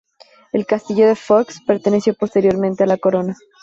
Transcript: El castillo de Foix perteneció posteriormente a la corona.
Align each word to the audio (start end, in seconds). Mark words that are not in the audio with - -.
El 0.51 0.65
castillo 0.65 1.05
de 1.05 1.13
Foix 1.15 1.59
perteneció 1.67 2.15
posteriormente 2.15 2.83
a 2.85 2.87
la 2.87 2.97
corona. 2.97 3.37